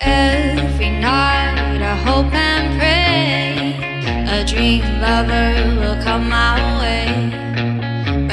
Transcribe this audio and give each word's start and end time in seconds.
Every 0.00 0.90
night 0.90 1.80
I 1.80 1.96
hope 2.04 2.32
and 2.34 2.78
pray 2.78 3.76
a 4.28 4.44
dream 4.44 4.82
lover 5.00 5.80
will 5.80 6.02
come 6.02 6.28
my 6.28 6.56
way. 6.80 7.06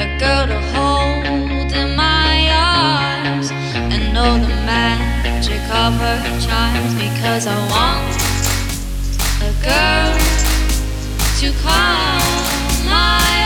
A 0.04 0.18
girl 0.18 0.46
to 0.46 0.60
hold 0.74 1.72
in 1.72 1.96
my 1.96 2.50
arms 2.52 3.50
and 3.50 4.12
know 4.12 4.38
the 4.38 4.54
magic 4.66 5.62
of 5.84 5.94
her 6.04 6.20
charms 6.44 6.94
because 6.94 7.46
I 7.46 7.56
want 7.74 8.14
a 9.40 9.52
girl 9.64 10.18
to 11.40 11.48
call 11.62 12.20
my 12.84 13.37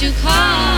you 0.00 0.12
call. 0.12 0.77